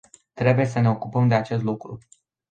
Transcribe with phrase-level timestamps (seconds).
[0.33, 1.97] Trebuie să ne ocupăm de acest lucru.